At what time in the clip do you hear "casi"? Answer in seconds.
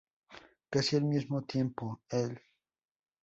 0.71-0.95